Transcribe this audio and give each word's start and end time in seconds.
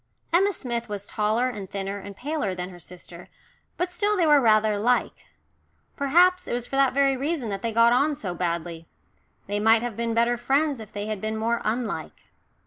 Emma 0.33 0.51
Smith 0.51 0.89
was 0.89 1.05
taller 1.05 1.47
and 1.47 1.69
thinner 1.69 1.99
and 1.99 2.15
paler 2.15 2.55
than 2.55 2.71
her 2.71 2.79
sister, 2.79 3.29
but 3.77 3.91
still 3.91 4.17
they 4.17 4.25
were 4.25 4.41
rather 4.41 4.79
like. 4.79 5.27
Perhaps 5.95 6.47
it 6.47 6.53
was 6.53 6.65
for 6.65 6.75
that 6.75 6.95
very 6.95 7.15
reason 7.15 7.49
that 7.49 7.61
they 7.61 7.71
got 7.71 7.93
on 7.93 8.15
so 8.15 8.33
badly 8.33 8.87
they 9.45 9.59
might 9.59 9.83
have 9.83 9.95
been 9.95 10.15
better 10.15 10.37
friends 10.37 10.79
if 10.79 10.91
they 10.91 11.05
had 11.05 11.21
been 11.21 11.37
more 11.37 11.61
unlike. 11.63 12.23